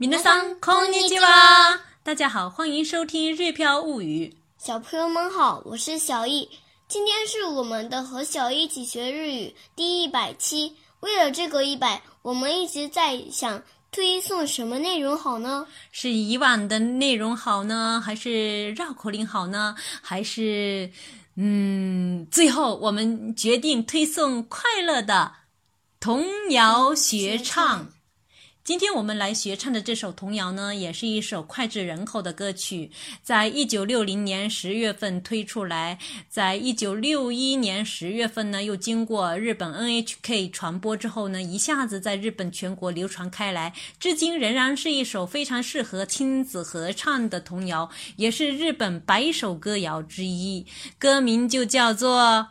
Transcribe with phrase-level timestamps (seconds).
[0.00, 1.80] 米娜桑，空尼吉哇！
[2.04, 4.32] 大家好，欢迎收听《日飘物语》。
[4.64, 6.48] 小朋友们好，我是小易。
[6.88, 10.76] 今天是我们的和小易一起学日语第一百期。
[11.00, 15.66] 为了这个一百，我们一直在想推送什么内容好呢？
[15.90, 19.74] 是以往的内容好呢，还是绕口令好呢？
[20.00, 20.92] 还是……
[21.34, 25.32] 嗯，最后我们决定推送快乐的
[25.98, 27.88] 童谣学唱。
[28.68, 32.90] 今天我们来学唱的这首童谣呢，也是一首脍炙人口的歌曲，
[33.22, 35.98] 在一九六零年十月份推出来，
[36.28, 50.66] 在一九六一年十月份呢，又经过日本 NHK 传播之后呢，一下子在日本全国流传开来，至今仍然是一首非常适合亲子合唱的童谣，也是日本百首歌谣之一。
[50.98, 52.48] 歌名就叫做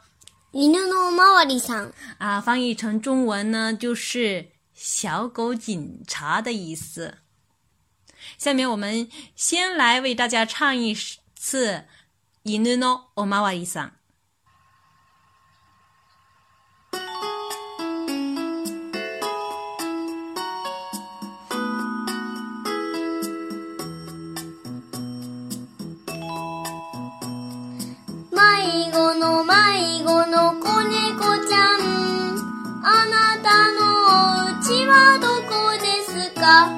[0.59, 1.85] 《犬のおまわりさん》
[2.17, 4.56] 啊，翻译成中文呢，就是。
[4.77, 7.17] 小狗警察的意思。
[8.37, 10.93] 下面我们先来为大家唱一
[11.35, 11.85] 次
[12.43, 13.65] 《Ino no o m a w a
[36.47, 36.76] だ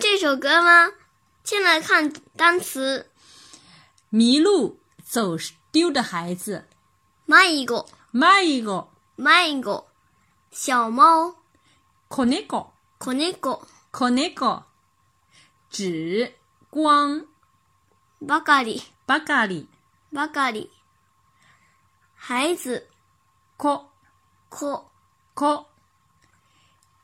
[0.00, 0.92] 这首歌吗？
[1.44, 3.10] 进来看单词。
[4.08, 5.36] 迷路走
[5.70, 6.66] 丢的孩子。
[7.26, 9.84] 买一个，买一个，买一个。
[10.50, 11.36] 小猫。
[12.08, 13.62] コネコ，コネコ，
[13.92, 14.64] コ那个，
[15.68, 16.34] 纸
[16.70, 17.26] 光。
[18.24, 19.68] ば嘎り，ば嘎り，
[20.14, 20.70] ば嘎り。
[22.16, 22.88] 孩子。
[23.58, 23.84] コ，
[24.48, 24.86] コ，
[25.34, 25.66] コ。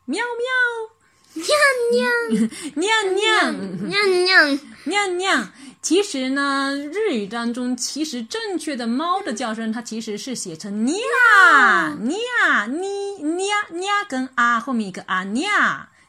[0.06, 0.95] 喵喵。
[1.36, 1.36] 娘
[2.32, 5.50] 娘，娘娘，娘娘，娘娘。
[5.82, 10.94] 其实呢，日语当中其实正确的猫的叫声，它其实是写成喵
[11.98, 12.16] 喵，
[12.68, 15.48] 咪喵喵，跟啊后面一个啊喵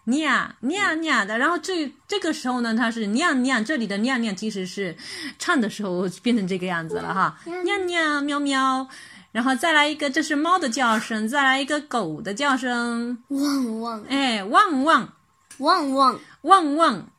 [0.05, 1.37] 喵喵喵的。
[1.37, 4.95] 然后这这个时候呢，它是娘娘，这里的娘娘其实是
[5.37, 7.37] 唱的时候变成这个样子了哈。
[7.63, 8.87] 娘娘喵喵。
[9.33, 15.13] 然后再来一个，这是猫的叫声，再来一个狗的叫声，汪汪，哎，汪汪。
[15.59, 17.09] 旺旺旺旺。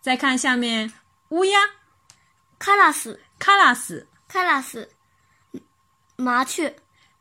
[0.00, 0.92] 再看下面，
[1.30, 1.58] 乌鸦，
[2.58, 4.88] カラス，カラス，カラス，
[6.16, 6.74] 麻雀，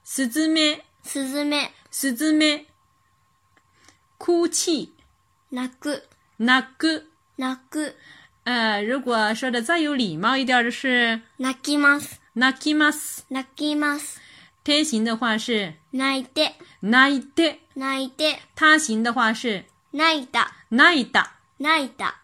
[0.04, 2.66] スズメ，スズメ，スズメ，
[4.18, 4.94] 哭泣，
[5.50, 6.02] 泣く，
[6.38, 7.04] 泣く，
[7.38, 7.94] 泣く。
[8.46, 12.02] 呃，如果说的再有礼貌一点的是，泣きま u
[12.34, 14.16] 泣きます，泣きます。
[14.64, 18.40] 天行的话是，泣いて，泣いて，泣いて。
[18.56, 19.66] 他行的话是。
[19.94, 22.16] ないだ、ないだ、ないだ。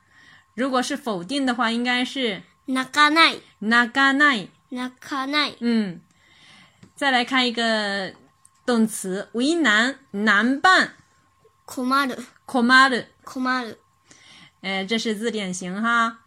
[0.55, 5.57] 如果是否定的话，应该是なかない、なかない、なかない。
[5.61, 5.99] 嗯，
[6.95, 8.13] 再来看一个
[8.65, 10.93] 动词，为难、难办、
[11.65, 13.77] 困まる、困まる、困まる。
[14.61, 16.19] 哎，这是字典型哈。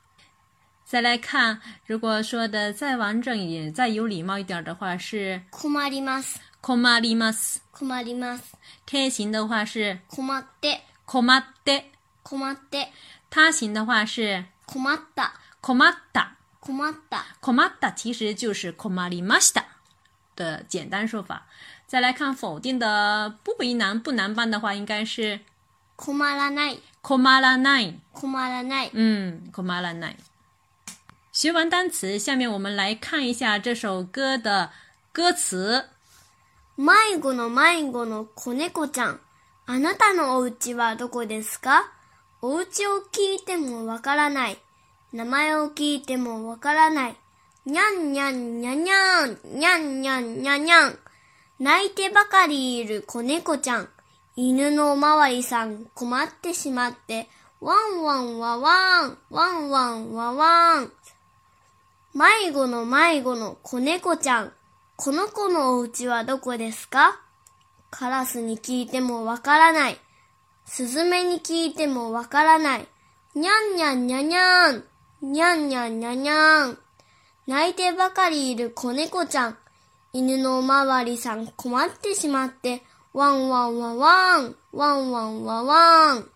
[0.84, 8.40] 再来看，如果说的再完整一点、再有礼貌一点的话，是困ります、困ります、困ります。
[8.86, 10.80] 开心的话是困って。
[11.08, 11.90] 困って。
[12.22, 12.92] 困って。
[13.30, 14.44] 他行的话是。
[14.66, 14.84] 困
[15.16, 15.32] た。
[15.62, 15.74] 困
[16.12, 16.36] た。
[16.60, 17.24] 困た。
[17.40, 17.56] 困了。
[17.64, 17.92] 困了。
[17.96, 19.04] 其实就是困了。
[19.08, 19.64] m a s t e
[20.36, 21.46] 的简单说法。
[21.86, 25.40] 再来看否定的，不为难，不难办的话应该是。
[25.96, 26.76] 困了奈。
[27.00, 27.94] 困了奈。
[28.12, 28.90] 困了奈。
[28.92, 30.14] 嗯，困了奈。
[31.32, 34.70] 学完单词，下面我们来看一下这首歌的
[35.10, 35.88] 歌词。
[36.76, 39.20] マイゴのマイゴの小猫ちゃん。
[39.70, 41.92] あなたのお家はどこですか
[42.40, 44.56] お家を聞いてもわからない。
[45.12, 47.16] 名前を聞いてもわからない。
[47.66, 50.98] にゃんにゃんにゃにゃん、にゃんにゃんにゃにゃん。
[51.60, 53.90] 泣いてばかりいる子猫ちゃん。
[54.36, 57.28] 犬のおまわりさん困ってしまって、
[57.60, 60.92] ワンワンワワン、ワンワンワワン。
[62.14, 64.52] 迷子の迷子の子猫ちゃん。
[64.96, 67.20] この子のお家はどこですか
[67.90, 69.98] カラスに聞いてもわからない。
[70.66, 72.88] スズメに聞いてもわからない。
[73.34, 74.84] にゃんにゃんにゃにゃん。
[75.22, 76.78] にゃんにゃんにゃにゃん。
[77.46, 79.58] 泣いてばかりいる子猫ちゃん。
[80.12, 82.82] 犬のおまわりさん困ってしまって、
[83.14, 84.56] ワンワンワンワン。
[84.72, 86.30] ワンワンワンワン。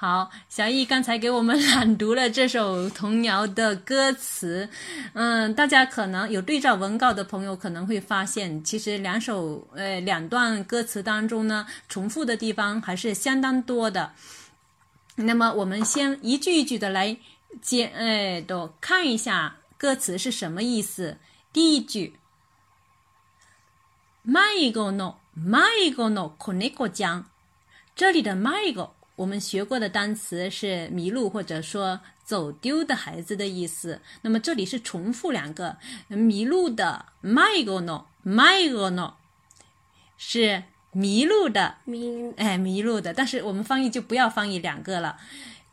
[0.00, 4.68] 好，小易刚才给我们朗读了这首童谣的歌词，
[5.14, 14.12] 嗯，大家可能有对照文稿的朋友可能会发现，其实两首呃两段歌词当中呢，重复的地方还是相当多的。
[15.16, 17.16] 那么我们先一句一句的来
[17.60, 21.16] 接，哎，都看一下歌词是什么意思。
[21.52, 22.14] 第一句，
[24.24, 27.24] マイゴのマイゴのこねこじゃん，
[27.96, 28.90] 这里的 gonna。
[29.18, 34.00] 我们学过的单词是“迷路”或者说“走丢的孩子”的意思。
[34.22, 35.76] 那么这里是重复两个
[36.06, 39.14] “迷路的 m y g o n o m y g o n o
[40.16, 40.62] 是
[40.92, 43.12] 迷路的，迷哎，迷路的。
[43.12, 45.16] 但是我们翻译就不要翻译两个了。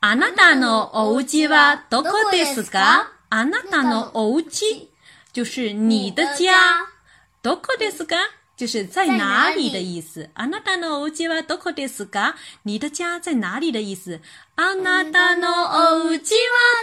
[0.00, 4.88] あなたのお家はどこですかあなたのお家
[5.32, 6.52] 就是你的家。
[7.42, 8.14] どこですか
[8.58, 10.28] 就是在哪里的意思。
[10.34, 12.34] あなたのお家はどこですか
[12.64, 14.20] 你的家在哪里的意思。
[14.56, 15.48] あなたの
[16.04, 16.18] お家は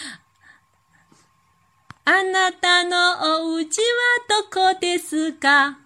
[2.05, 3.84] あなたのお家は
[4.29, 5.79] どこですか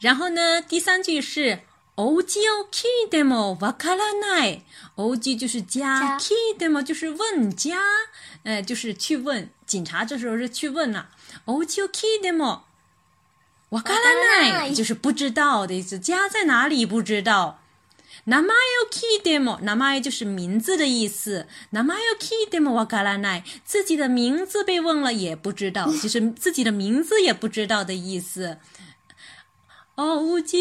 [0.00, 0.62] 然后呢？
[0.62, 1.60] 第三句是
[1.96, 4.60] “oji oki demo wakaranai”。
[4.96, 7.78] oji 就是家，ki demo 就是问家，
[8.44, 10.04] 呃，就是去问警察。
[10.04, 11.10] 这时候是去问了。
[11.46, 12.60] “oji oki demo
[13.70, 17.60] wakaranai” 就是不知道的意思，家在哪里不知道。
[18.26, 18.54] “nama
[18.86, 21.48] oki demo nama” 就是名字的意思。
[21.72, 28.58] “nama oki demo wakaranai” 自己的名字被问了也不知道，就是自己的名字也不知道的意思。
[30.00, 30.54] おうち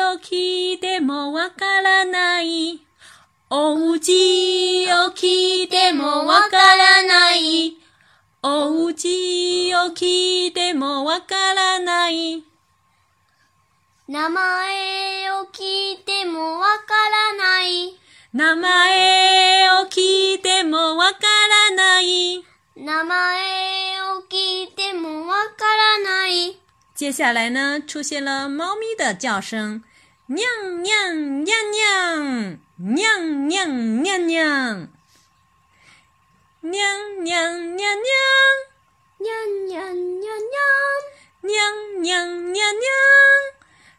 [0.00, 2.80] を聞いてもわからない。
[3.50, 7.74] おうちを聞いてもわからない。
[8.42, 12.42] おうちを聞いてもわからない。
[14.08, 16.94] 名前を聞いてもわか
[17.36, 17.92] らない。
[18.32, 21.18] 名前を聞いてもわか
[21.68, 22.42] らない。
[22.82, 23.12] 名前
[24.16, 25.64] を聞いてもわか
[26.00, 26.63] らない。
[26.94, 29.82] 接下来呢，出现了猫咪的叫声，
[30.26, 30.48] 娘
[30.84, 34.88] 娘娘娘娘娘娘娘娘
[36.62, 37.78] 娘娘娘娘
[41.42, 41.94] 娘。
[41.98, 42.90] 喵喵。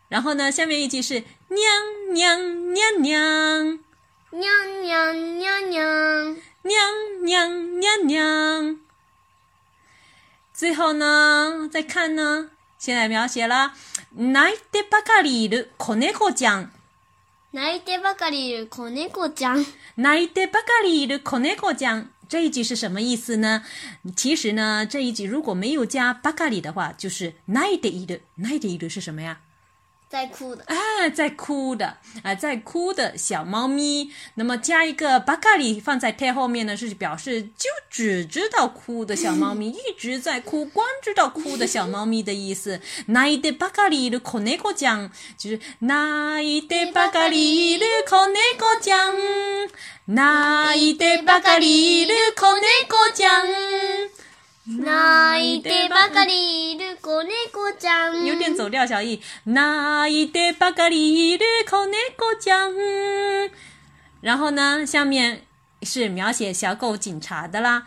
[0.07, 3.79] 然后呢，下面一句是娘娘娘娘
[4.31, 6.37] 娘娘娘娘。
[6.61, 8.23] 喵喵喵。
[10.53, 12.51] 最后呢，再看呢。
[12.77, 13.73] 现在描写了
[14.13, 16.71] 泣いてばかりいる子猫ちゃん。
[17.53, 19.65] 泣いてばかりいる子猫ちゃん。
[19.97, 23.63] 泣いてばかりいる子猫ちゃん，这一句是什么意思呢？
[24.17, 28.23] 其实呢，这一句如果没有加ばかり的话，就是泣いている。
[28.37, 29.39] 泣いている是什么呀？
[30.15, 34.09] 在哭的啊，在哭的啊，在哭的小猫咪。
[34.35, 42.79] 那么加一个巴卡里放在 te 后面呢，是表示就只知道哭的小猫咪， 一直在哭，光知道哭的小猫咪的意思。
[43.07, 48.97] 那一对巴卡里的可奈个讲，就是那一对巴卡里的可奈个讲，
[50.05, 53.25] 那一对巴卡里的可奈个讲。
[54.67, 58.25] 泣いてばかりいる子猫ちゃん。
[58.25, 59.21] 有点走掉小意。
[59.45, 62.73] 泣いてばかりいる子猫ちゃん。
[64.21, 65.43] 然后呢，下面
[65.83, 67.85] 是描写小狗警察的啦。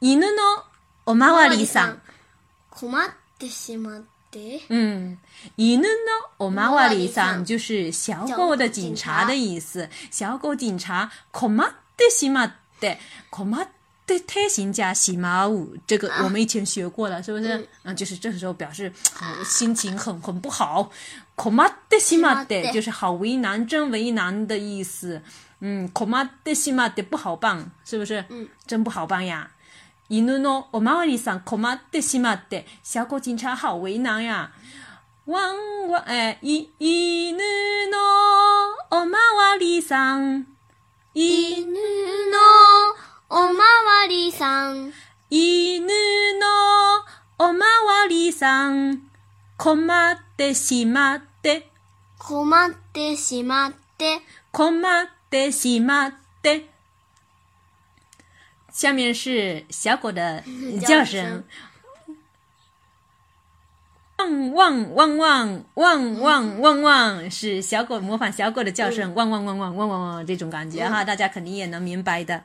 [0.00, 0.64] 犬の
[1.04, 2.00] おまわりさん。
[2.70, 4.02] 困ってしまっ
[4.32, 4.62] て。
[4.70, 5.18] 嗯，
[5.58, 5.88] 犬の
[6.38, 9.90] おまわりさん就是小狗的警察的意思。
[10.10, 12.50] 小狗警察困ってしまっ
[12.80, 12.96] て。
[13.30, 13.68] 困っ
[14.06, 17.66] 对，太行加西马舞，这个我们以前学过了，是不是？
[17.84, 18.92] 嗯，就是这个时候表示
[19.44, 20.90] 心情很很不好。
[21.34, 25.22] 可马德西马德就是好为难，真为难的意思。
[25.60, 28.22] 嗯，可马德西马德不好办，是不是？
[28.28, 29.52] 嗯，真不好办呀！
[30.08, 34.52] 一努诺，奥马瓦里桑，可马德西马德，小狗警察好为难呀！
[35.26, 35.54] 汪
[35.88, 40.44] ン哎，一一努诺，奥马瓦里桑，
[41.14, 42.23] 一努。
[43.34, 44.92] おまわりさん、
[45.28, 45.80] 犬
[46.38, 49.10] のおまわりさん、
[49.58, 51.66] 困ってしまって、
[52.16, 54.20] 困ってしまって、
[54.52, 56.12] 困ってしまっ
[56.44, 56.68] て。
[58.72, 60.44] 下面是小狗的
[60.82, 61.42] 叫声，
[64.18, 72.44] 汪汪汪汪汪汪汪汪是小狗模仿小狗的叫声，汪汪汪汪汪汪汪这种感觉哈，大家肯定也能明白的。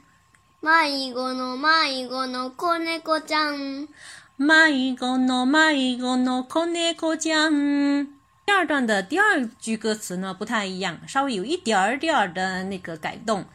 [0.63, 3.89] 迷子の迷子の子猫ちゃん。
[4.37, 8.07] 迷子の迷子の子猫ちゃん。
[8.45, 13.45] 第二段的第二句歌词呢不太一样，稍微有一点儿点儿的那个改动。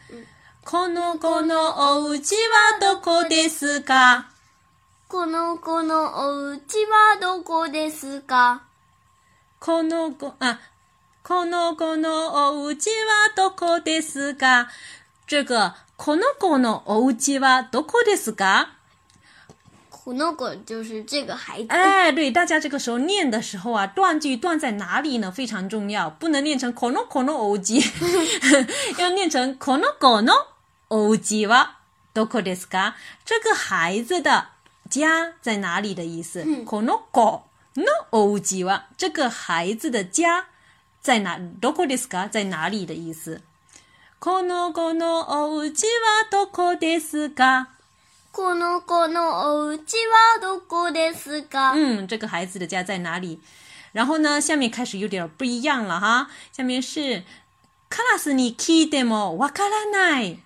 [0.65, 4.31] この子のお家はどこですか？
[5.07, 8.63] この子のお家はどこですか？
[9.61, 10.59] この子啊，
[11.23, 14.67] この子のお家はどこですか？
[15.29, 15.75] 这个。
[15.97, 18.77] この子の家はどこですか？
[19.91, 21.67] この子就是这个孩子。
[21.71, 25.33] 哎，对，大家这个时候念的时候啊，断句断在哪里呢？
[25.33, 27.83] 非常重要，不能念成このこの家，
[29.01, 30.35] 要念成このこの
[31.17, 31.77] 家は
[32.15, 32.95] どこですか？
[33.25, 34.49] 这个孩子的
[34.91, 36.43] 家在哪里的意思？
[36.67, 37.41] このこ
[38.13, 40.45] の家は这个孩子的家
[41.01, 41.39] 在哪？
[41.61, 42.29] どこですか？
[42.29, 43.41] 在哪里的意思？
[44.27, 47.69] この子のお家はどこですか
[48.33, 53.41] この子のお家はどこですか嗯，这个孩子的家在哪里？
[53.93, 56.29] 然后呢，下面开始有点不一样了哈。
[56.51, 57.23] 下面是
[57.89, 60.41] カラスに聞いてもわからない。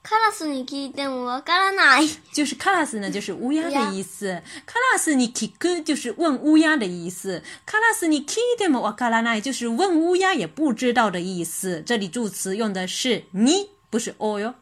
[0.00, 4.40] 卡拉拉斯奈，就是卡拉斯呢，就是乌鸦的意思。
[4.64, 5.52] 卡拉斯你听，
[5.84, 7.42] 就是问乌鸦的意思。
[7.66, 11.82] 卡拉斯你听，demo わか就是问乌鸦也不知道的意思。
[11.84, 14.54] 这里助词用的是你，不是哦哟。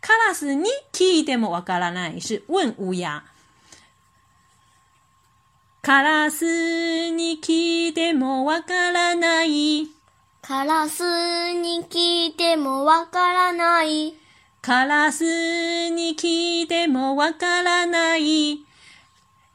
[0.00, 1.92] 卡拉斯你听，demo わか
[2.24, 3.24] 是问乌鸦。
[5.82, 9.20] 卡拉斯你听，demo わから
[10.40, 14.21] 卡拉斯你听，demo わから
[14.62, 18.60] カラスに聞いてもわからない。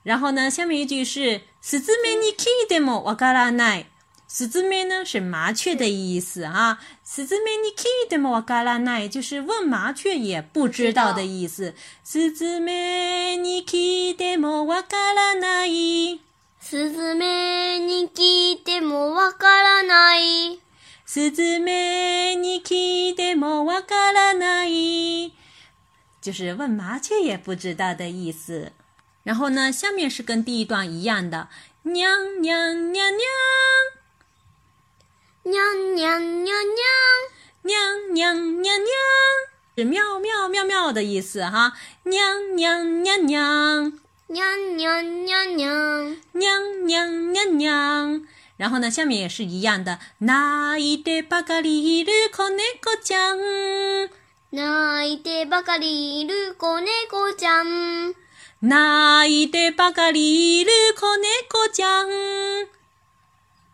[0.03, 3.85] 然后呢，下面一句是スズメに聞いてもわからない。
[4.27, 6.77] スズメ呢是麻雀的意思啊。
[7.05, 11.73] スズメに聞いてもわからない就是问麻雀也不知道的意思。
[12.03, 16.19] スズメに聞いてもわからない。
[16.59, 20.59] スズメに聞いてもわからない。
[21.05, 21.96] スズメ。
[26.21, 28.71] 就是问麻雀也不知道的意思。
[29.23, 31.49] 然后呢，下面是跟第一段一样的，
[31.83, 33.17] 娘娘娘娘，
[35.43, 36.83] 娘娘娘娘，
[37.63, 38.87] 娘娘娘喵，
[39.77, 41.73] 是喵喵喵喵的意思哈，
[42.03, 48.27] 娘娘娘娘，娘娘娘娘，娘娘娘娘。
[48.57, 54.09] 然后呢，下面也是一样的，泣いてばかりいる子猫ちゃん，
[54.51, 58.15] 泣いてばかりいる子猫ちゃん，
[58.61, 62.09] 泣いてばかりいる子猫ちゃん，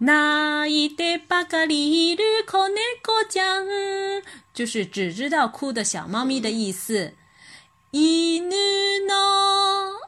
[0.01, 4.21] 泣いてばかりいる子猫ちゃん，
[4.53, 7.13] 就是只知道哭的小猫咪的意思。
[7.93, 8.49] 犬
[9.07, 9.13] の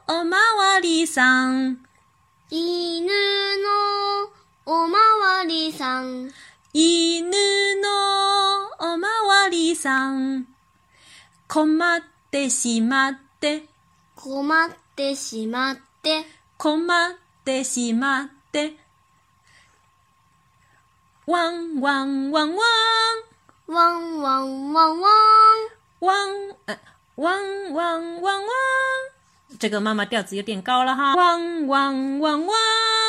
[0.08, 1.78] おまわりさん，
[2.50, 4.35] 犬の。
[4.68, 6.28] おまわりさん。
[6.74, 9.06] 犬のおま
[9.42, 10.44] わりさん。
[11.46, 12.00] 困っ
[12.32, 13.62] てしまって。
[14.16, 16.24] 困ってしまって。
[16.58, 17.10] 困っ
[17.44, 18.72] てしまって。
[21.28, 22.56] ワンワンワンワン。
[23.68, 25.22] ワンワンワンワン。
[26.00, 26.80] ワン、呃、
[27.16, 28.42] ワンワンワンワン。
[29.60, 31.14] 这个妈妈调子有点高了哈。
[31.14, 33.05] ワンワン。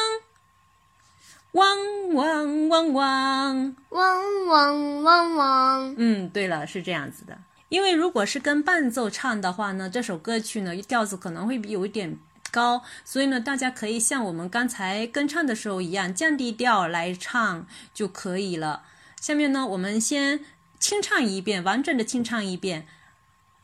[1.58, 1.76] 汪
[2.14, 5.96] 汪汪汪汪汪汪汪！
[5.98, 7.36] 嗯，对了，是这样子的，
[7.70, 12.16] 因为如果是跟伴奏唱的话呢，这首歌曲呢调子可能会有一点
[12.52, 18.84] 高，所以呢，大家可以像我们刚才跟唱的时候一样降低调来唱就可以了。
[19.20, 20.42] 下面呢，我们先
[20.80, 22.86] 清唱一遍，完整的清唱一遍。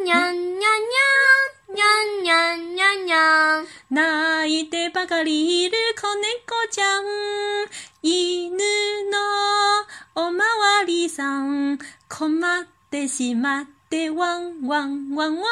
[0.00, 1.84] ゃんにゃんにゃんにゃん娘
[2.22, 6.82] 娘娘娘，那一对白鸽儿来靠那个墙，
[8.02, 8.58] 一努
[9.10, 9.18] 脑，
[10.22, 15.46] ま嘛哇里桑，可嘛得西嘛得汪汪汪汪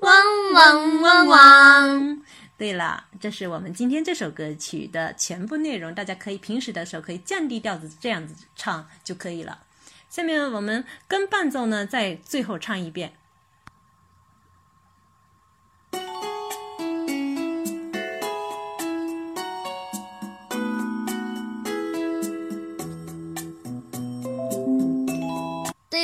[0.00, 2.22] 汪汪汪汪。
[2.56, 9.58] 对了，这是我们今天这首歌曲的全部内容，大家可以平时的时候可以降低调子这样子唱就可以了。
[10.08, 13.12] 下面我们跟伴奏呢，再最后唱一遍。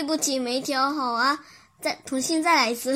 [0.02, 1.38] 对不起，没调好啊，
[1.78, 2.94] 再重新再来一次。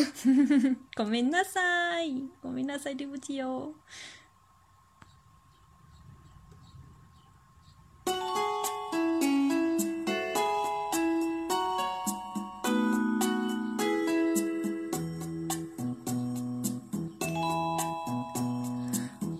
[0.96, 3.74] ごめんなさい，ごめんなさい，对不起哟。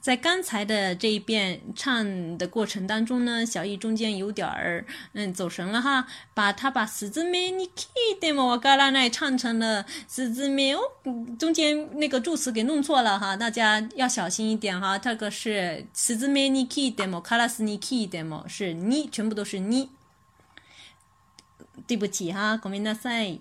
[0.00, 10.76] 在刚才的这一遍唱的过程当中呢，小易中间有点儿嗯走神了哈，把他把“狮子咩你 key 的我嘎拉那唱成了“狮子咩”，
[11.36, 14.96] 中间那个助词给弄错了哈，大家要小心一点哈。
[14.96, 19.90] 这个是“狮子咩你 key 的卡拉斯你 key 的是“你”，全部都是“你”。
[21.88, 23.40] 对不起哈，んなさい。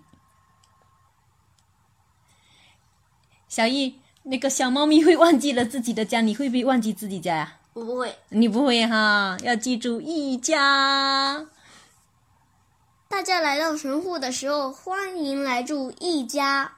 [3.49, 7.57] 小易那个小猫咪会忘记了自己的家，你会不会忘记自己家呀？
[7.73, 11.45] 我不会，你不会哈，要记住一家。
[13.10, 16.71] 大家来到神户的时候，欢迎来住一家。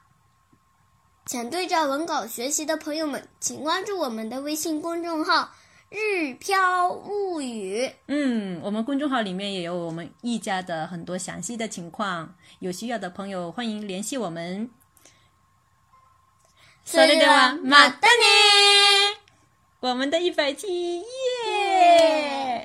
[1.28, 5.52] 想对照文稿学习的朋友们，请关注我们的微信公众号。
[5.92, 14.70] 日飘物语，嗯，我们公众号里面也有我们一家的很多详细的情况，有需要的朋友欢迎联系我们。
[16.84, 17.14] 所的
[17.64, 17.98] 马尼，
[19.80, 22.59] 我们的一百七耶。